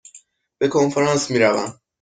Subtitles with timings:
[0.57, 1.81] به کنفرانس می روم.